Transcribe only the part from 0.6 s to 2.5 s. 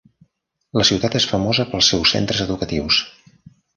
La ciutat és famosa pels seus centres